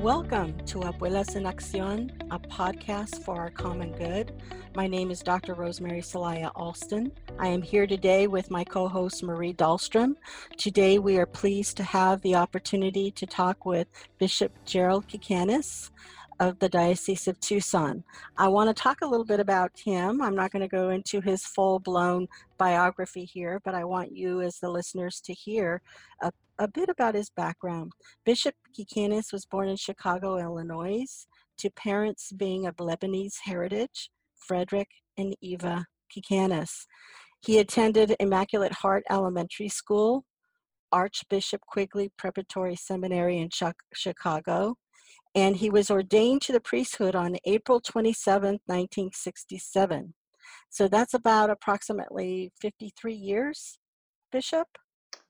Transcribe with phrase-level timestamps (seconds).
[0.00, 4.32] Welcome to Abuelas en Acción, a podcast for our common good.
[4.74, 5.52] My name is Dr.
[5.52, 7.12] Rosemary Celaya Alston.
[7.38, 10.16] I am here today with my co host Marie Dahlstrom.
[10.56, 15.90] Today, we are pleased to have the opportunity to talk with Bishop Gerald Kicanas
[16.40, 18.02] of the Diocese of Tucson.
[18.38, 20.22] I want to talk a little bit about him.
[20.22, 22.26] I'm not going to go into his full blown
[22.56, 25.82] biography here, but I want you, as the listeners, to hear
[26.22, 27.90] a, a bit about his background.
[28.24, 31.06] Bishop Kicanas was born in Chicago, Illinois,
[31.58, 36.86] to parents being of Lebanese heritage, Frederick and Eva Kicanas.
[37.40, 40.24] He attended Immaculate Heart Elementary School,
[40.92, 43.48] Archbishop Quigley Preparatory Seminary in
[43.94, 44.76] Chicago,
[45.34, 50.14] and he was ordained to the priesthood on April 27, 1967.
[50.68, 53.78] So that's about approximately 53 years,
[54.30, 54.66] Bishop?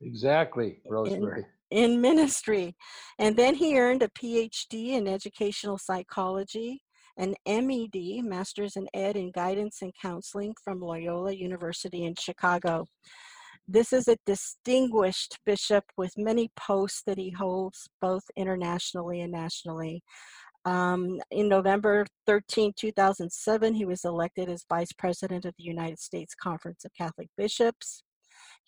[0.01, 1.45] Exactly, Rosemary.
[1.71, 2.77] In, in ministry.
[3.19, 6.83] And then he earned a PhD in educational psychology,
[7.17, 12.87] an MED, Master's in Ed in Guidance and Counseling from Loyola University in Chicago.
[13.69, 20.03] This is a distinguished bishop with many posts that he holds both internationally and nationally.
[20.65, 26.35] Um, in November 13, 2007, he was elected as Vice President of the United States
[26.35, 28.03] Conference of Catholic Bishops.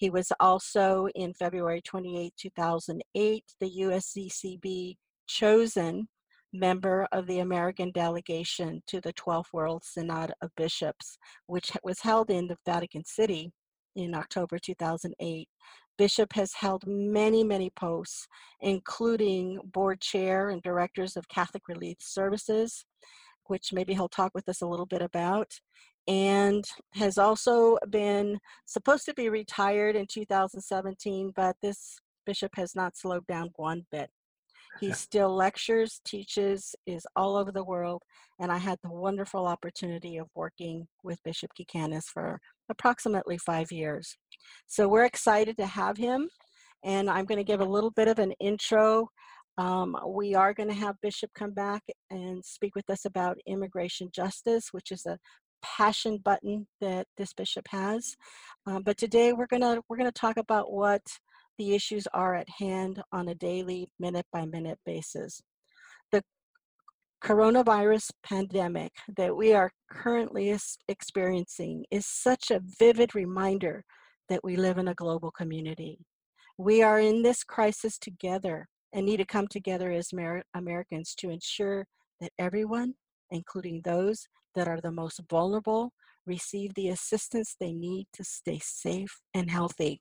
[0.02, 4.96] He was also, in February 28, 2008, the USCCB
[5.28, 6.08] chosen
[6.52, 12.30] member of the American delegation to the 12th World Synod of Bishops, which was held
[12.30, 13.52] in the Vatican City
[13.94, 15.48] in October 2008.
[15.96, 18.26] Bishop has held many, many posts,
[18.60, 22.84] including board chair and directors of Catholic Relief Services,
[23.46, 25.60] which maybe he'll talk with us a little bit about,
[26.08, 26.64] and
[26.94, 33.26] has also been supposed to be retired in 2017, but this bishop has not slowed
[33.26, 34.10] down one bit.
[34.80, 38.02] He still lectures, teaches, is all over the world,
[38.40, 44.16] and I had the wonderful opportunity of working with Bishop Kicanas for approximately five years.
[44.66, 46.28] So we're excited to have him,
[46.84, 49.08] and I'm going to give a little bit of an intro.
[49.58, 54.08] Um, we are going to have Bishop come back and speak with us about immigration
[54.14, 55.18] justice, which is a
[55.62, 58.16] passion button that this bishop has.
[58.66, 61.02] Um, but today we're to we're to talk about what
[61.58, 65.40] the issues are at hand on a daily, minute by minute basis.
[66.10, 66.22] The
[67.22, 70.56] coronavirus pandemic that we are currently
[70.88, 73.84] experiencing is such a vivid reminder
[74.28, 75.98] that we live in a global community.
[76.58, 81.30] We are in this crisis together and need to come together as Amer- Americans to
[81.30, 81.86] ensure
[82.20, 82.94] that everyone,
[83.32, 85.92] including those that are the most vulnerable,
[86.26, 90.00] receive the assistance they need to stay safe and healthy.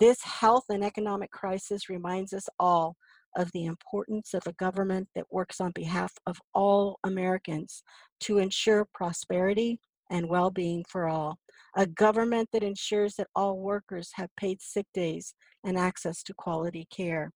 [0.00, 2.96] This health and economic crisis reminds us all
[3.36, 7.82] of the importance of a government that works on behalf of all Americans
[8.20, 9.78] to ensure prosperity
[10.10, 11.38] and well being for all.
[11.76, 15.34] A government that ensures that all workers have paid sick days
[15.64, 17.30] and access to quality care.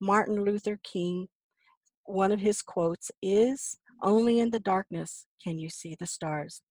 [0.00, 1.28] Martin Luther King,
[2.04, 6.62] one of his quotes is Only in the darkness can you see the stars.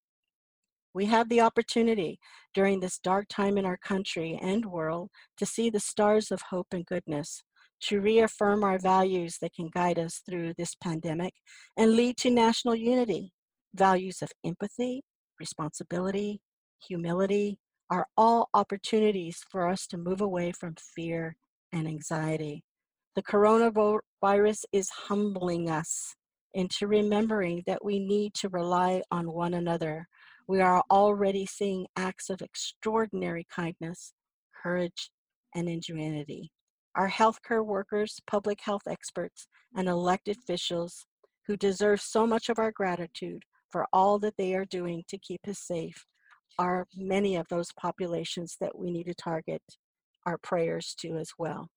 [0.93, 2.19] We have the opportunity
[2.53, 6.67] during this dark time in our country and world to see the stars of hope
[6.71, 7.43] and goodness,
[7.81, 11.33] to reaffirm our values that can guide us through this pandemic
[11.75, 13.33] and lead to national unity.
[13.75, 15.03] Values of empathy,
[15.39, 16.41] responsibility,
[16.87, 21.35] humility are all opportunities for us to move away from fear
[21.71, 22.63] and anxiety.
[23.15, 26.15] The coronavirus is humbling us
[26.57, 30.07] into remembering that we need to rely on one another
[30.47, 34.13] we are already seeing acts of extraordinary kindness,
[34.63, 35.11] courage,
[35.53, 36.51] and ingenuity.
[36.95, 41.05] Our healthcare workers, public health experts, and elected officials
[41.45, 45.41] who deserve so much of our gratitude for all that they are doing to keep
[45.47, 46.05] us safe
[46.57, 49.61] are many of those populations that we need to target
[50.25, 51.67] our prayers to as well.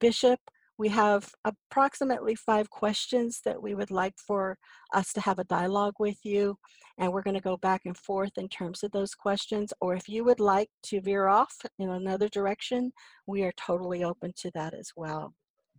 [0.00, 0.40] Bishop,
[0.78, 4.58] we have approximately five questions that we would like for
[4.92, 6.58] us to have a dialogue with you,
[6.98, 9.72] and we're going to go back and forth in terms of those questions.
[9.80, 12.92] Or if you would like to veer off in another direction,
[13.26, 15.34] we are totally open to that as well.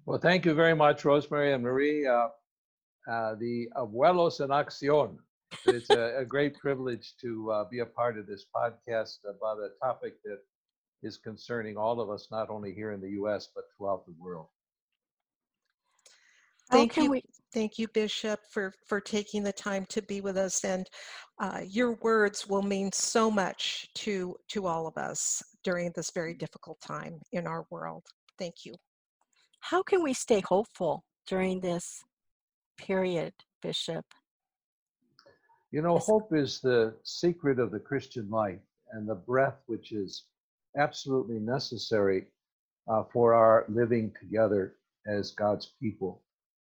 [0.05, 2.07] Well, thank you very much, Rosemary and Marie.
[2.07, 2.27] Uh,
[3.09, 5.17] uh, the Abuelos en Acción.
[5.65, 9.69] It's a, a great privilege to uh, be a part of this podcast about a
[9.81, 10.39] topic that
[11.03, 14.47] is concerning all of us, not only here in the U.S., but throughout the world.
[16.69, 17.23] Thank you, we...
[17.53, 20.87] thank you, Bishop, for for taking the time to be with us, and
[21.39, 26.33] uh, your words will mean so much to to all of us during this very
[26.33, 28.03] difficult time in our world.
[28.37, 28.73] Thank you.
[29.61, 32.03] How can we stay hopeful during this
[32.77, 34.05] period, Bishop?
[35.71, 38.61] You know, hope is the secret of the Christian life
[38.91, 40.23] and the breath which is
[40.77, 42.27] absolutely necessary
[42.87, 44.75] uh, for our living together
[45.07, 46.21] as God's people.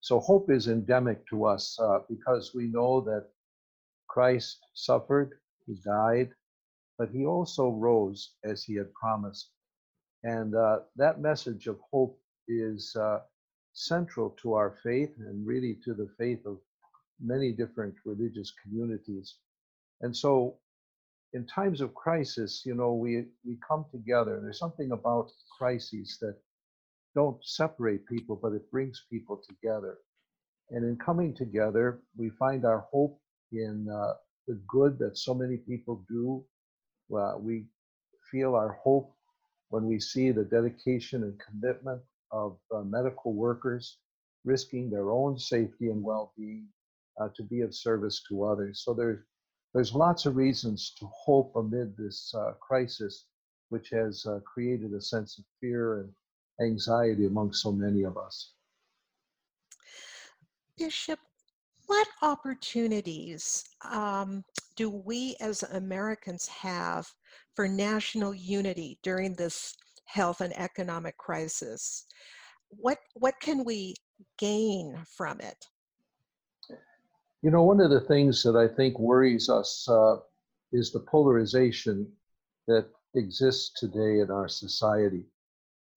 [0.02, 3.28] So, hope is endemic to us uh, because we know that
[4.08, 5.30] Christ suffered,
[5.64, 6.30] he died,
[6.98, 9.50] but he also rose as he had promised.
[10.24, 13.20] And uh, that message of hope is uh,
[13.74, 16.58] central to our faith and really to the faith of
[17.20, 19.36] many different religious communities.
[20.00, 20.58] And so,
[21.32, 24.40] in times of crisis, you know, we, we come together.
[24.42, 26.36] There's something about crises that
[27.14, 29.98] don't separate people, but it brings people together.
[30.70, 33.20] And in coming together, we find our hope
[33.52, 34.14] in uh,
[34.48, 36.44] the good that so many people do.
[37.14, 37.66] Uh, we
[38.30, 39.12] feel our hope
[39.68, 42.00] when we see the dedication and commitment
[42.30, 43.98] of uh, medical workers
[44.44, 46.66] risking their own safety and well-being
[47.20, 48.82] uh, to be of service to others.
[48.84, 49.20] So there's
[49.74, 53.24] there's lots of reasons to hope amid this uh, crisis,
[53.70, 56.12] which has created a sense of fear and
[56.62, 58.52] anxiety among so many of us.
[60.78, 61.18] Bishop,
[61.86, 64.42] what opportunities um,
[64.76, 67.06] do we as Americans have
[67.54, 69.74] for national unity during this
[70.06, 72.06] health and economic crisis?
[72.68, 73.94] What, what can we
[74.38, 75.66] gain from it?
[77.42, 80.16] You know, one of the things that I think worries us uh,
[80.72, 82.10] is the polarization
[82.68, 85.24] that exists today in our society.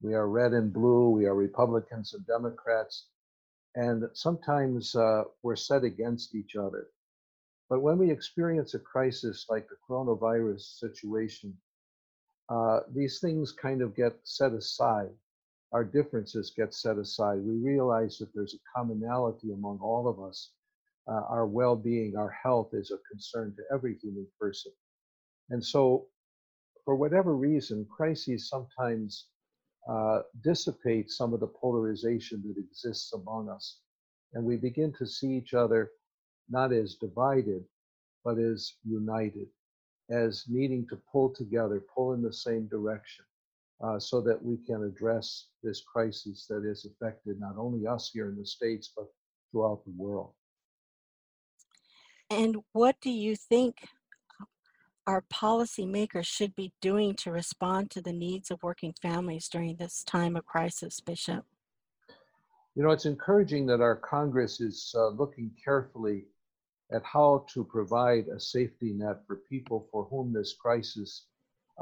[0.06, 3.07] We are red and blue, we are Republicans and Democrats,
[3.74, 6.90] and sometimes uh, we're set against each other.
[7.72, 11.57] But when we experience a crisis like the coronavirus situation,
[12.50, 15.10] uh, these things kind of get set aside.
[15.72, 17.40] Our differences get set aside.
[17.40, 20.51] We realize that there's a commonality among all of us.
[21.08, 24.72] Uh, our well being, our health is a concern to every human person.
[25.50, 26.06] And so,
[26.84, 29.30] for whatever reason, crises sometimes
[29.90, 33.80] uh, dissipate some of the polarization that exists among us.
[34.34, 35.92] And we begin to see each other
[36.50, 37.64] not as divided,
[38.24, 39.48] but as united,
[40.10, 43.26] as needing to pull together, pull in the same direction,
[43.84, 48.30] uh, so that we can address this crisis that has affected not only us here
[48.30, 49.06] in the States, but
[49.52, 50.34] throughout the world.
[52.30, 53.88] And what do you think
[55.07, 60.04] our policymakers should be doing to respond to the needs of working families during this
[60.04, 61.46] time of crisis, Bishop?
[62.75, 66.25] You know, it's encouraging that our Congress is uh, looking carefully
[66.92, 71.28] at how to provide a safety net for people for whom this crisis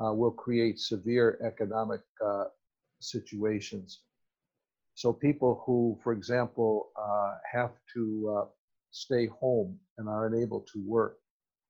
[0.01, 2.45] uh, will create severe economic uh,
[2.99, 4.01] situations.
[4.95, 8.45] So, people who, for example, uh, have to uh,
[8.91, 11.17] stay home and are unable to work.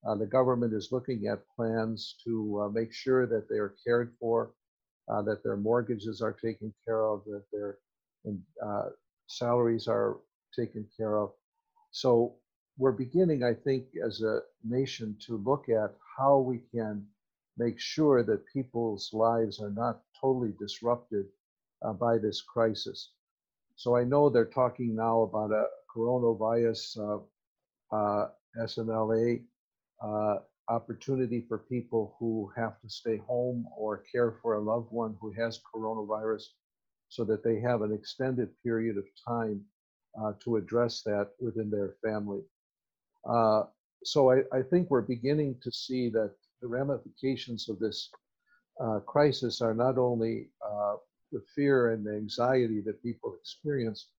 [0.06, 4.14] Uh, the government is looking at plans to uh, make sure that they are cared
[4.20, 4.52] for,
[5.10, 7.78] uh, that their mortgages are taken care of, that their
[8.66, 8.90] uh,
[9.28, 10.18] salaries are
[10.54, 11.32] taken care of.
[11.92, 12.36] So
[12.78, 17.06] we're beginning, I think, as a nation to look at how we can
[17.58, 21.26] make sure that people's lives are not totally disrupted
[21.84, 23.12] uh, by this crisis.
[23.76, 27.24] So I know they're talking now about a coronavirus
[27.92, 28.28] uh,
[28.60, 29.44] FMLA
[30.04, 30.36] uh,
[30.70, 35.32] opportunity for people who have to stay home or care for a loved one who
[35.32, 36.44] has coronavirus
[37.10, 39.62] so that they have an extended period of time
[40.22, 42.42] uh, to address that within their family.
[43.30, 43.64] Uh,
[44.04, 48.10] so I, I, think we're beginning to see that the ramifications of this
[48.84, 50.96] uh, crisis are not only uh,
[51.32, 54.10] the fear and the anxiety that people experience,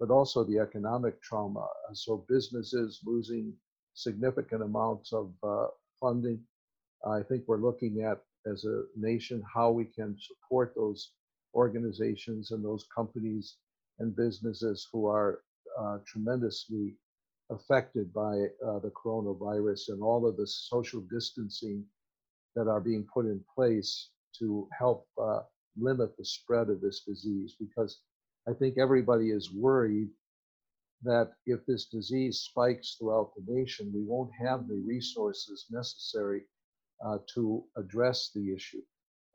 [0.00, 1.66] but also the economic trauma.
[1.92, 3.52] So businesses losing
[3.94, 5.66] significant amounts of uh,
[6.00, 6.40] funding.
[7.06, 8.20] I think we're looking at
[8.50, 11.12] as a nation how we can support those
[11.54, 13.56] organizations and those companies
[13.98, 15.40] and businesses who are
[15.80, 16.94] uh, tremendously
[17.50, 21.84] affected by uh, the coronavirus and all of the social distancing
[22.56, 25.40] that are being put in place to help uh,
[25.76, 28.00] limit the spread of this disease because
[28.48, 30.08] I think everybody is worried
[31.02, 36.42] that if this disease spikes throughout the nation, we won't have the resources necessary
[37.04, 38.82] uh, to address the issue.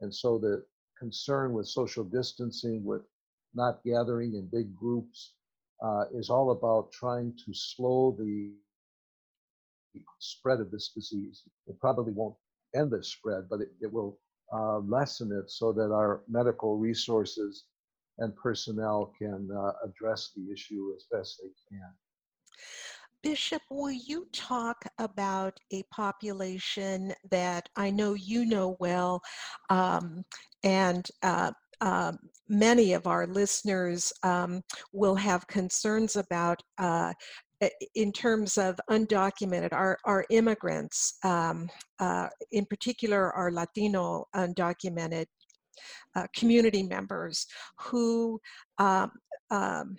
[0.01, 0.65] And so the
[0.97, 3.01] concern with social distancing, with
[3.53, 5.33] not gathering in big groups,
[5.83, 8.51] uh, is all about trying to slow the
[10.19, 11.43] spread of this disease.
[11.67, 12.35] It probably won't
[12.75, 14.19] end the spread, but it, it will
[14.53, 17.65] uh, lessen it so that our medical resources
[18.19, 21.89] and personnel can uh, address the issue as best they can.
[23.21, 29.21] Bishop, will you talk about a population that I know you know well
[29.69, 30.23] um,
[30.63, 32.13] and uh, uh,
[32.47, 34.61] many of our listeners um,
[34.93, 37.13] will have concerns about uh,
[37.95, 45.25] in terms of undocumented, our, our immigrants, um, uh, in particular our Latino undocumented
[46.15, 47.47] uh, community members
[47.79, 48.39] who
[48.77, 49.11] um,
[49.51, 49.95] um,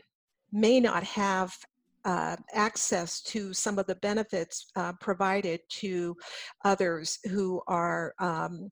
[0.53, 1.55] may not have
[2.05, 6.17] uh, access to some of the benefits uh, provided to
[6.65, 8.69] others who are um,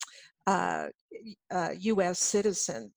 [0.46, 0.86] uh,
[1.50, 2.10] U.S.
[2.10, 2.92] Uh, citizens.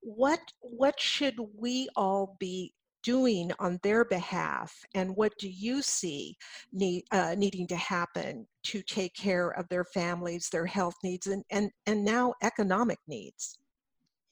[0.00, 2.72] What what should we all be
[3.08, 6.36] doing on their behalf, and what do you see
[6.74, 11.42] need, uh, needing to happen to take care of their families, their health needs, and
[11.50, 13.58] and and now economic needs?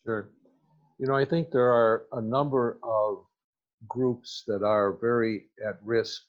[0.04, 0.28] Sure.
[0.98, 3.24] You know, I think there are a number of
[3.88, 6.20] groups that are very at risk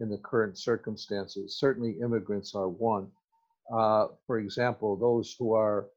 [0.00, 1.58] in the current circumstances.
[1.60, 3.06] Certainly, immigrants are one.
[3.70, 5.88] Uh, for example, those who are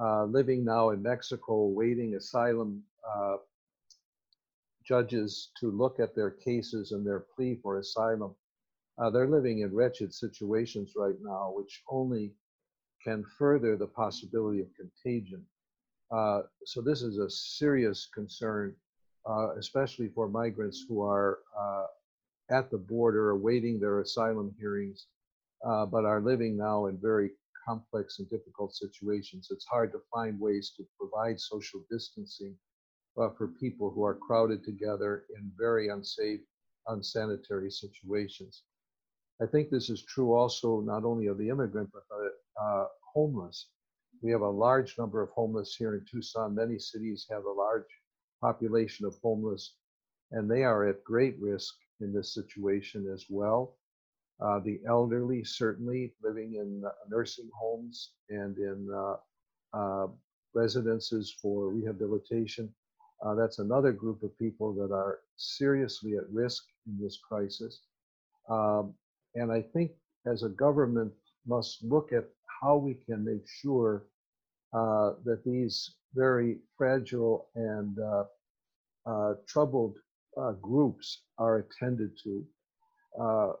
[0.00, 3.36] uh, living now in Mexico waiting asylum uh,
[4.90, 8.34] judges to look at their cases and their plea for asylum.
[8.98, 12.34] Uh, they're living in wretched situations right now, which only
[13.04, 15.42] can further the possibility of contagion.
[16.10, 18.74] Uh, so, this is a serious concern
[19.28, 21.86] uh, especially for migrants who are uh,
[22.50, 25.06] at the border awaiting their asylum hearings,
[25.66, 27.30] uh, but are living now in very
[27.66, 29.48] complex and difficult situations.
[29.50, 32.56] It's hard to find ways to provide social distancing
[33.18, 36.40] uh, for people who are crowded together in very unsafe,
[36.88, 38.62] unsanitary situations.
[39.42, 43.68] I think this is true also not only of the immigrant, but the uh, homeless.
[44.22, 46.54] We have a large number of homeless here in Tucson.
[46.54, 47.86] Many cities have a large
[48.40, 49.76] population of homeless,
[50.30, 53.76] and they are at great risk in this situation as well.
[54.40, 59.16] Uh, the elderly, certainly living in uh, nursing homes and in uh,
[59.76, 60.08] uh
[60.54, 62.72] residences for rehabilitation.
[63.24, 67.80] Uh, that's another group of people that are seriously at risk in this crisis.
[68.48, 68.94] Um,
[69.34, 69.92] and I think
[70.26, 71.12] as a government
[71.46, 72.24] must look at
[72.60, 74.04] how we can make sure
[74.72, 78.24] uh, that these very fragile and uh,
[79.06, 79.96] uh, troubled
[80.36, 82.44] uh, groups are attended to.
[83.20, 83.52] Uh,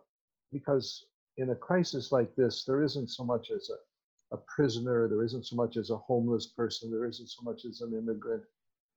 [0.52, 5.24] because in a crisis like this, there isn't so much as a, a prisoner, there
[5.24, 8.42] isn't so much as a homeless person, there isn't so much as an immigrant.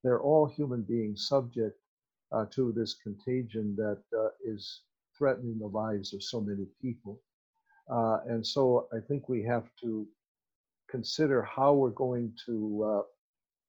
[0.04, 1.80] They're all human beings subject
[2.32, 4.82] uh, to this contagion that uh, is
[5.18, 7.22] threatening the lives of so many people.
[7.90, 10.08] Uh, and so I think we have to
[10.90, 13.04] consider how we're going to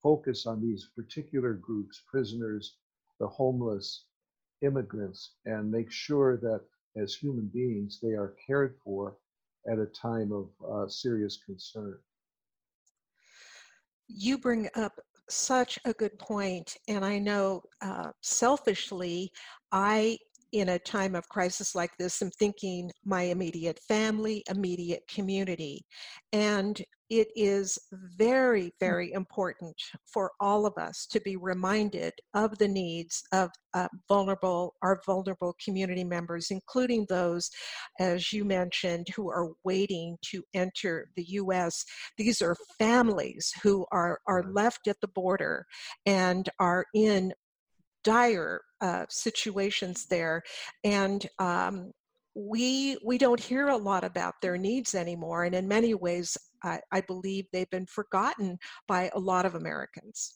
[0.02, 2.76] focus on these particular groups, prisoners,
[3.18, 4.04] the homeless,
[4.62, 6.60] immigrants, and make sure that
[6.96, 9.16] as human beings they are cared for
[9.70, 11.98] at a time of uh, serious concern.
[14.06, 19.32] You bring up such a good point, and I know uh, selfishly,
[19.72, 20.18] I
[20.54, 25.84] in a time of crisis like this, I'm thinking my immediate family, immediate community.
[26.32, 26.80] And
[27.10, 27.76] it is
[28.16, 29.74] very, very important
[30.06, 35.56] for all of us to be reminded of the needs of uh, vulnerable, our vulnerable
[35.62, 37.50] community members, including those,
[37.98, 41.84] as you mentioned, who are waiting to enter the U.S.
[42.16, 45.66] These are families who are, are left at the border
[46.06, 47.32] and are in
[48.04, 50.42] dire uh, situations there.
[50.84, 51.90] And um,
[52.34, 56.80] we we don't hear a lot about their needs anymore and in many ways I,
[56.90, 58.58] I, believe they've been forgotten
[58.88, 60.34] by a lot of americans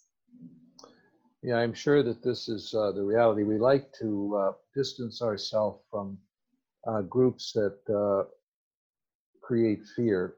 [1.42, 5.82] yeah i'm sure that this is uh, the reality we like to uh, distance ourselves
[5.90, 6.16] from
[6.86, 8.28] uh, groups that uh,
[9.40, 10.36] create fear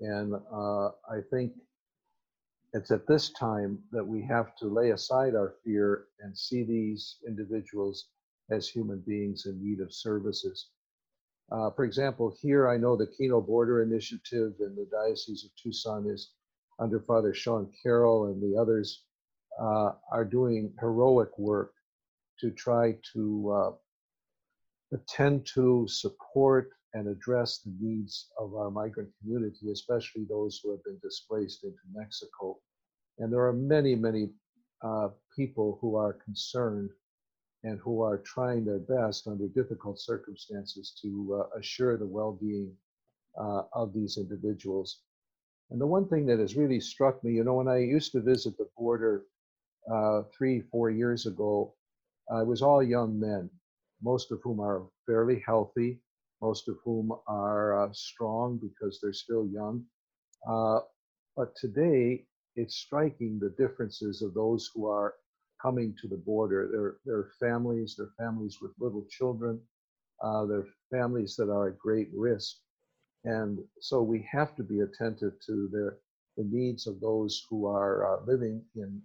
[0.00, 1.52] and uh, i think
[2.72, 7.16] it's at this time that we have to lay aside our fear and see these
[7.26, 8.08] individuals
[8.50, 10.68] as human beings in need of services.
[11.50, 16.08] Uh, for example, here I know the Kino Border Initiative in the Diocese of Tucson
[16.08, 16.30] is
[16.78, 19.04] under Father Sean Carroll and the others
[19.60, 21.72] uh, are doing heroic work
[22.38, 29.70] to try to uh, attend to, support, and address the needs of our migrant community,
[29.70, 32.58] especially those who have been displaced into Mexico.
[33.18, 34.30] And there are many, many
[34.82, 36.90] uh, people who are concerned
[37.62, 42.72] and who are trying their best under difficult circumstances to uh, assure the well being
[43.38, 45.02] uh, of these individuals.
[45.70, 48.20] And the one thing that has really struck me, you know, when I used to
[48.20, 49.24] visit the border
[49.90, 51.74] uh, three, four years ago,
[52.32, 53.50] it was all young men
[54.02, 56.00] most of whom are fairly healthy,
[56.40, 59.84] most of whom are uh, strong because they're still young.
[60.48, 60.80] Uh,
[61.36, 62.24] but today,
[62.56, 65.14] it's striking the differences of those who are
[65.60, 66.68] coming to the border.
[66.72, 69.60] Their their families, their families with little children,
[70.22, 72.56] uh, their families that are at great risk,
[73.24, 75.98] and so we have to be attentive to their
[76.36, 79.02] the needs of those who are uh, living in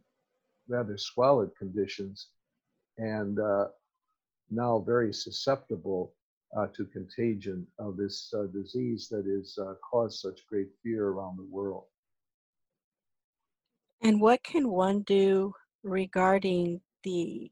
[0.67, 2.29] rather squalid conditions
[2.97, 3.65] and uh,
[4.49, 6.13] now very susceptible
[6.73, 11.47] to contagion of this uh, disease that has uh, caused such great fear around the
[11.49, 11.83] world.
[14.01, 17.51] And what can one do regarding the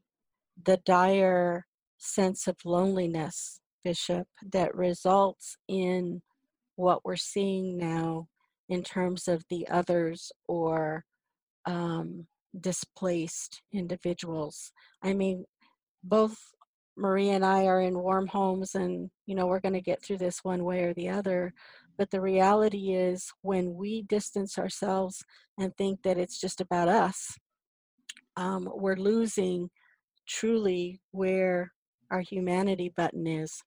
[0.64, 1.66] the dire
[1.98, 6.22] sense of loneliness, Bishop, that results in
[6.76, 8.28] what we're seeing now
[8.68, 11.04] in terms of the others or
[11.66, 12.26] um,
[12.60, 14.72] displaced individuals.
[15.02, 15.44] I mean,
[16.02, 16.38] both
[16.96, 20.18] Marie and I are in warm homes, and you know, we're going to get through
[20.18, 21.52] this one way or the other.
[21.96, 25.24] But the reality is, when we distance ourselves
[25.58, 27.36] and think that it's just about us,
[28.36, 29.70] um, we're losing
[30.26, 31.72] truly where
[32.10, 33.62] our humanity button is.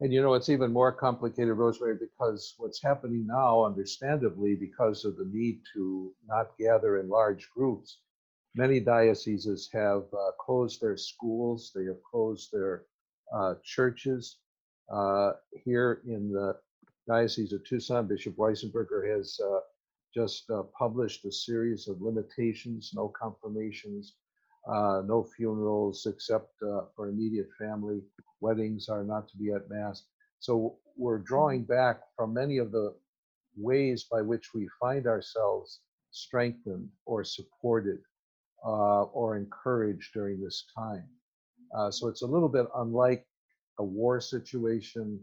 [0.00, 5.16] And you know, it's even more complicated, Rosemary, because what's happening now, understandably, because of
[5.16, 7.98] the need to not gather in large groups,
[8.56, 12.84] many dioceses have uh, closed their schools, they have closed their
[13.34, 14.38] uh, churches.
[14.92, 15.32] Uh,
[15.64, 16.54] here in the
[17.06, 19.60] Diocese of Tucson, Bishop Weisenburger has uh,
[20.14, 24.14] just uh, published a series of limitations no confirmations,
[24.68, 26.54] uh, no funerals except
[26.96, 28.00] for immediate family
[28.40, 30.04] weddings are not to be at mass.
[30.40, 31.72] So we're drawing mm-hmm.
[31.72, 32.94] back from many of the
[33.56, 37.98] ways by which we find ourselves strengthened or supported
[38.66, 41.04] uh, or encouraged during this time.
[41.76, 43.24] Uh, so it's a little bit unlike
[43.78, 45.20] a war situation,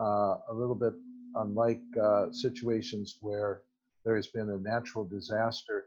[0.00, 0.94] uh, a little bit
[1.34, 3.62] unlike uh, situations where
[4.04, 5.84] there has been a natural disaster,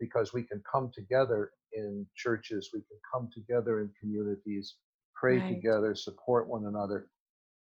[0.00, 4.76] because we can come together in churches, we can come together in communities,
[5.14, 5.54] pray right.
[5.54, 7.08] together, support one another.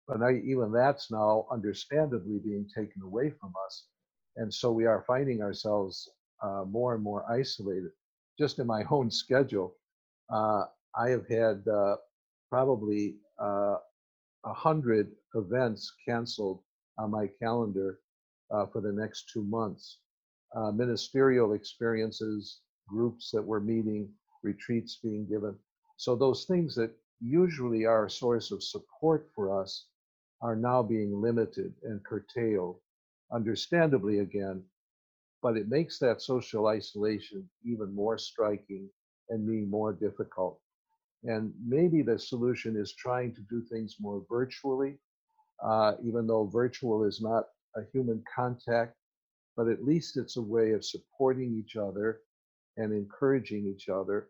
[0.08, 3.88] But now, even that's now understandably being taken away from us.
[4.36, 6.08] And so we are finding ourselves
[6.44, 7.92] uh, more and more isolated.
[8.38, 9.76] Just in my own schedule,
[10.30, 11.96] uh, I have had uh,
[12.50, 13.78] probably uh,
[14.46, 16.62] a hundred events canceled
[16.98, 18.00] on my calendar
[18.52, 20.00] uh, for the next two months.
[20.56, 24.10] Uh, ministerial experiences, groups that we're meeting,
[24.44, 25.56] retreats being given.
[25.98, 29.88] So those things that usually are a source of support for us
[30.42, 32.80] are now being limited and curtailed,
[33.32, 34.64] understandably again,
[35.46, 38.90] but it makes that social isolation even more striking
[39.30, 40.60] and me more difficult.
[41.26, 45.00] And maybe the solution is trying to do things more virtually,
[45.64, 47.46] uh, even though virtual is not
[47.78, 48.96] a human contact,
[49.58, 52.22] but at least it's a way of supporting each other
[52.78, 54.30] and encouraging each other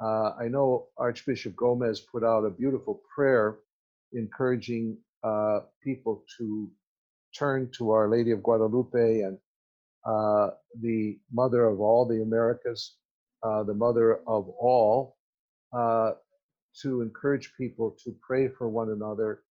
[0.00, 3.58] uh, I know Archbishop Gomez put out a beautiful prayer
[4.14, 6.70] encouraging uh, people to
[7.38, 9.38] turn to Our Lady of Guadalupe and
[10.04, 12.96] uh, the Mother of all the Americas,
[13.42, 15.16] uh, the Mother of all,
[15.72, 16.12] uh,
[16.82, 19.42] to encourage people to pray for one another.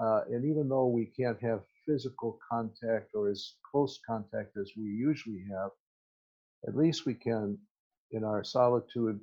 [0.00, 4.84] Uh, and even though we can't have physical contact or as close contact as we
[4.84, 5.70] usually have,
[6.66, 7.58] at least we can,
[8.12, 9.18] in our solitude,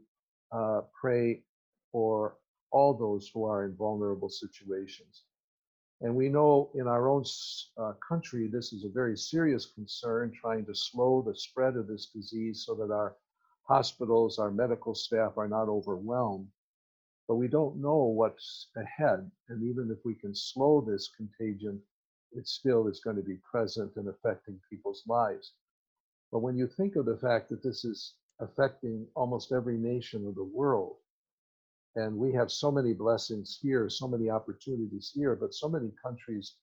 [0.52, 1.42] uh, pray
[1.92, 2.38] for
[2.72, 5.24] all those who are in vulnerable situations.
[6.06, 7.24] And we know in our own
[7.80, 12.12] uh, country, this is a very serious concern, trying to slow the spread of this
[12.14, 13.16] disease so that our
[13.64, 16.48] hospitals, our medical staff are not overwhelmed.
[17.28, 19.32] But we don't know what's ahead.
[19.50, 21.82] And even if we can slow this contagion,
[22.34, 25.54] it still is going to be present and affecting people's lives.
[26.32, 30.36] But when you think of the fact that this is affecting almost every nation of
[30.36, 30.98] the world.
[31.96, 36.56] And we have so many blessings here, so many opportunities here, but so many countries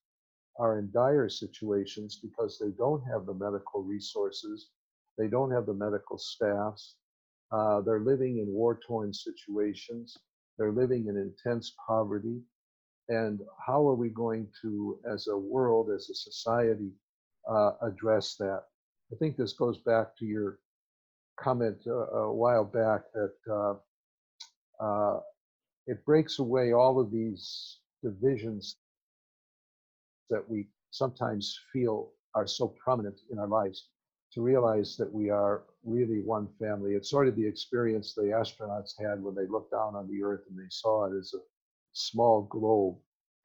[0.59, 4.69] are in dire situations because they don't have the medical resources,
[5.17, 6.95] they don't have the medical staffs,
[7.51, 10.17] uh, they're living in war torn situations,
[10.57, 12.41] they're living in intense poverty.
[13.09, 16.91] And how are we going to, as a world, as a society,
[17.49, 18.63] uh, address that?
[19.11, 20.59] I think this goes back to your
[21.39, 23.33] comment uh, a while back that
[24.79, 25.19] uh,
[25.87, 28.77] it breaks away all of these divisions
[30.29, 33.89] that we sometimes feel are so prominent in our lives
[34.33, 36.93] to realize that we are really one family.
[36.93, 40.41] It's sort of the experience the astronauts had when they looked down on the Earth
[40.49, 41.39] and they saw it as a
[41.91, 42.95] small globe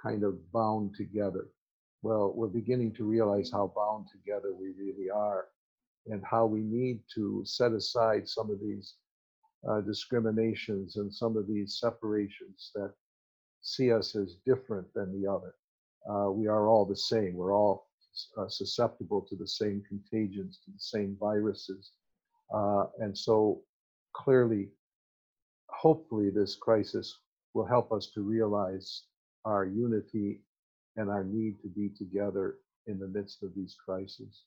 [0.03, 1.49] kind of bound together.
[2.03, 5.47] Well, we're beginning to realize how bound together we really are
[6.07, 8.95] and how we need to set aside some of these
[9.69, 12.93] uh, discriminations and some of these separations that
[13.63, 15.55] see us as different than the other.
[16.09, 17.35] Uh, we are all the same.
[17.35, 17.89] We're all
[18.37, 21.93] uh, susceptible to the same contagions, to the same viruses.
[22.55, 23.63] Uh, and so
[24.15, 24.69] clearly,
[25.69, 27.19] hopefully, this crisis
[27.55, 29.03] will help us to realize
[29.45, 30.41] our unity
[30.97, 34.45] and our need to be together in the midst of these crises.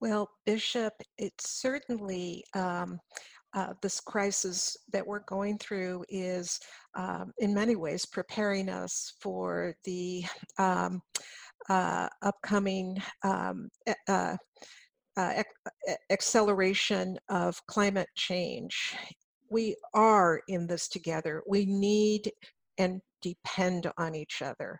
[0.00, 3.00] Well, Bishop, it's certainly um,
[3.54, 6.60] uh, this crisis that we're going through is,
[6.94, 10.24] um, in many ways, preparing us for the
[10.58, 11.00] um,
[11.70, 13.70] uh, upcoming um,
[14.08, 14.36] uh,
[15.16, 15.42] uh
[16.10, 18.94] acceleration of climate change.
[19.48, 21.42] We are in this together.
[21.46, 22.30] We need
[22.76, 24.78] and depend on each other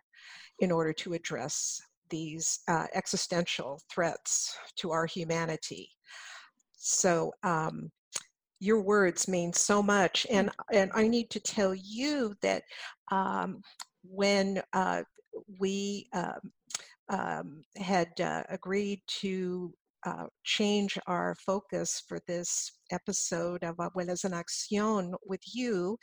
[0.59, 5.89] in order to address these uh, existential threats to our humanity.
[6.77, 7.91] So, um,
[8.59, 12.63] your words mean so much, and and I need to tell you that
[13.11, 13.61] um,
[14.03, 15.03] when uh,
[15.59, 16.51] we um,
[17.09, 19.73] um had uh, agreed to
[20.05, 25.97] uh, change our focus for this episode of Abuelas en Acción with you,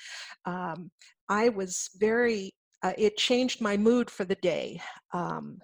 [0.44, 0.90] um,
[1.28, 4.80] I was very, uh, it changed my mood for the day
[5.12, 5.58] um,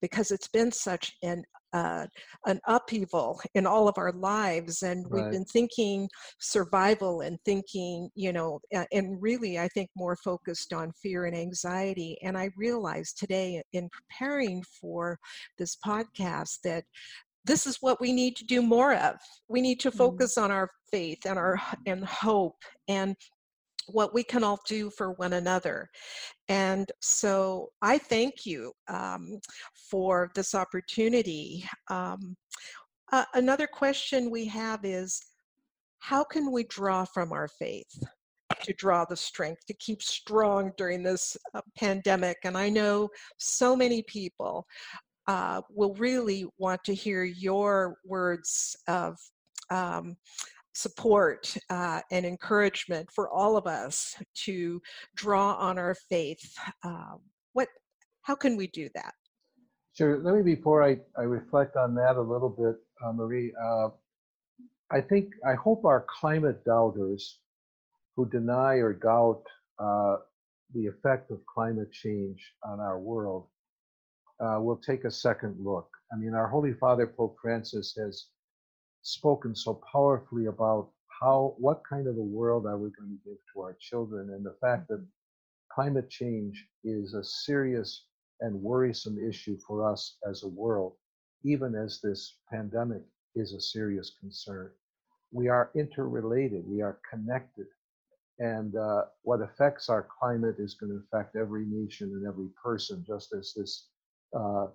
[0.00, 1.42] because it's been such an
[1.74, 2.06] uh,
[2.46, 5.22] an upheaval in all of our lives and right.
[5.22, 6.08] we've been thinking
[6.40, 8.58] survival and thinking you know
[8.90, 13.86] and really i think more focused on fear and anxiety and i realized today in
[13.90, 15.18] preparing for
[15.58, 16.84] this podcast that
[17.48, 19.16] this is what we need to do more of.
[19.48, 19.96] We need to mm.
[19.96, 22.56] focus on our faith and our and hope
[22.88, 23.16] and
[23.88, 25.88] what we can all do for one another.
[26.48, 29.38] And so I thank you um,
[29.90, 31.64] for this opportunity.
[31.88, 32.36] Um,
[33.12, 35.20] uh, another question we have is
[36.00, 38.02] how can we draw from our faith?
[38.62, 42.38] to draw the strength to keep strong during this uh, pandemic.
[42.44, 44.66] And I know so many people
[45.26, 49.16] uh, will really want to hear your words of
[49.70, 50.16] um,
[50.78, 54.80] support uh, and encouragement for all of us to
[55.16, 56.54] draw on our faith.
[56.84, 57.16] Uh,
[57.52, 57.68] what,
[58.22, 59.12] how can we do that?
[59.94, 60.18] Sure.
[60.18, 63.88] Let me, before I, I reflect on that a little bit, uh, Marie, uh,
[64.90, 67.40] I think, I hope our climate doubters
[68.16, 69.42] who deny or doubt
[69.78, 70.16] uh,
[70.74, 73.48] the effect of climate change on our world
[74.40, 75.88] uh, we'll take a second look.
[76.12, 78.26] I mean, our Holy Father Pope Francis has
[79.08, 80.90] spoken so powerfully about
[81.20, 84.44] how, what kind of a world are we going to give to our children, and
[84.44, 85.04] the fact that
[85.72, 88.04] climate change is a serious
[88.40, 90.94] and worrisome issue for us as a world,
[91.44, 93.02] even as this pandemic
[93.34, 94.70] is a serious concern.
[95.32, 97.66] We are interrelated, we are connected.
[98.38, 103.04] And uh, what affects our climate is going to affect every nation and every person,
[103.06, 103.88] just as this
[104.38, 104.68] uh,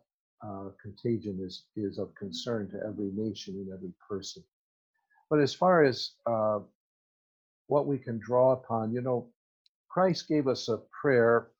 [0.45, 4.43] uh, contagion is, is of concern to every nation and every person.
[5.29, 6.59] But as far as uh,
[7.67, 9.29] what we can draw upon, you know,
[9.89, 11.51] Christ gave us a prayer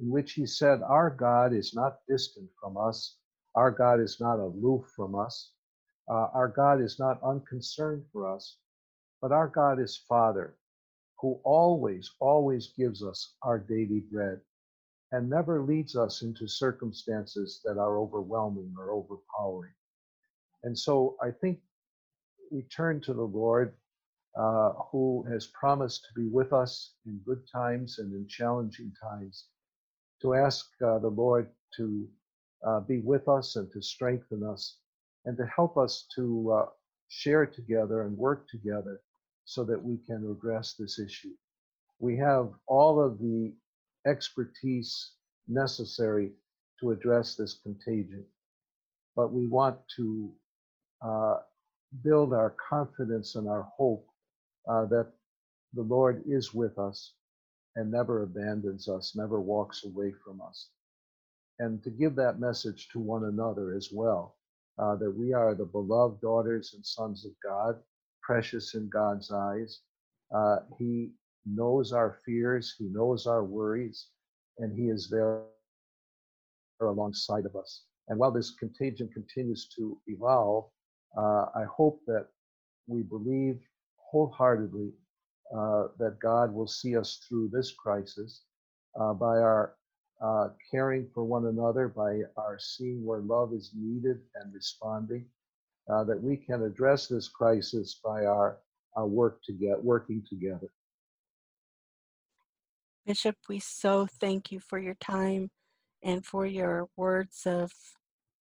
[0.00, 3.16] in which he said, Our God is not distant from us,
[3.54, 5.52] our God is not aloof from us,
[6.10, 8.58] uh, our God is not unconcerned for us,
[9.22, 10.56] but our God is Father,
[11.20, 14.40] who always, always gives us our daily bread
[15.12, 19.72] and never leads us into circumstances that are overwhelming or overpowering.
[20.64, 21.60] And so I think
[22.50, 23.74] we turn to the Lord
[24.36, 29.46] uh, who has promised to be with us in good times and in challenging times,
[30.20, 32.06] to ask uh, the Lord to
[32.66, 34.78] uh, be with us and to strengthen us
[35.24, 36.66] and to help us to uh,
[37.08, 39.00] share together and work together
[39.44, 41.32] so that we can address this issue.
[41.98, 43.54] We have all of the
[44.06, 45.12] expertise
[45.48, 46.32] necessary
[46.80, 48.24] to address this contagion.
[49.14, 50.30] But we want to
[51.02, 51.36] uh,
[52.02, 54.06] build our confidence and our hope
[54.68, 55.12] uh, that
[55.74, 57.12] the Lord is with us
[57.76, 60.68] and never abandons us, never walks away from us.
[61.58, 64.36] And to give that message to one another as well,
[64.78, 67.76] uh, that we are the beloved daughters and sons of God,
[68.22, 69.80] precious in God's eyes.
[70.34, 71.12] Uh, he
[71.46, 74.08] knows our fears, He knows our worries,
[74.58, 75.42] and He is there
[76.80, 77.84] alongside of us.
[78.08, 80.66] And while this contagion continues to evolve,
[81.16, 82.26] uh, I hope that
[82.86, 83.58] we believe
[83.96, 84.92] wholeheartedly
[85.56, 88.42] uh, that God will see us through this crisis
[89.00, 89.74] uh, by our
[90.22, 95.26] uh, caring for one another, by our seeing where love is needed and responding,
[95.92, 98.58] uh, that we can address this crisis by our,
[98.96, 100.70] our work to get working together.
[103.06, 105.48] Bishop, we so thank you for your time
[106.02, 107.70] and for your words of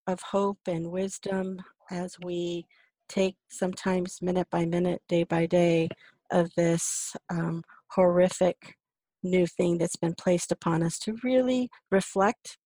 [0.08, 2.66] of hope and wisdom as we
[3.08, 5.88] take sometimes minute by minute, day by day
[6.32, 8.76] of this um, horrific
[9.22, 12.58] new thing that's been placed upon us to really reflect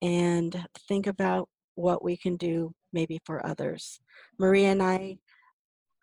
[0.00, 4.00] and think about what we can do maybe for others.
[4.38, 5.18] Maria and I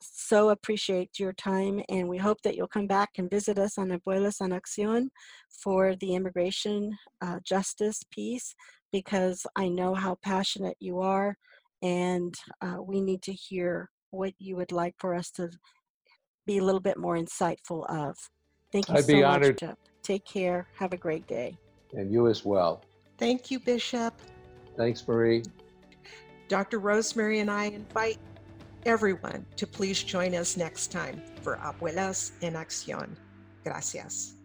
[0.01, 3.89] so appreciate your time and we hope that you'll come back and visit us on
[3.89, 5.07] Abuelas en Acción
[5.49, 8.55] for the immigration uh, justice piece
[8.91, 11.35] because I know how passionate you are
[11.81, 15.49] and uh, we need to hear what you would like for us to
[16.45, 18.15] be a little bit more insightful of.
[18.71, 19.57] Thank you I'd so be much, honored.
[19.59, 19.75] Jeff.
[20.03, 20.67] Take care.
[20.75, 21.57] Have a great day.
[21.93, 22.81] And you as well.
[23.17, 24.13] Thank you, Bishop.
[24.77, 25.43] Thanks, Marie.
[26.47, 26.79] Dr.
[26.79, 28.17] Rosemary and I invite
[28.85, 33.15] everyone to please join us next time for Abuelas en Acción.
[33.63, 34.38] Gracias.